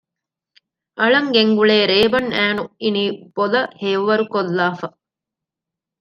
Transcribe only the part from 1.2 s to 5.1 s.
ގެންގުޅޭ ރޭބަން އައިނު އިނީ ބޮލަށް ހެޔޮވަރުކޮށްލާފަ